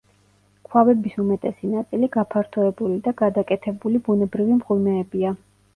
ქვაბების 0.69 1.19
უმეტესი 1.25 1.69
ნაწილი 1.75 2.11
გაფართოებული 2.17 2.99
და 3.09 3.17
გადაკეთებული 3.23 4.05
ბუნებრივი 4.11 4.61
მღვიმეებია. 4.63 5.39